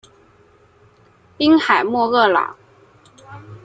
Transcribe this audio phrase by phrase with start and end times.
[1.37, 2.55] 滨海莫厄朗。